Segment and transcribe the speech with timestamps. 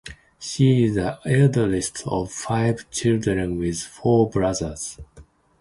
[0.39, 4.97] She is the eldest of five children with four brothers.